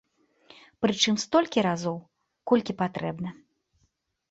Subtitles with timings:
[0.85, 1.97] Прычым столькі разоў,
[2.53, 3.29] колькі патрэбна.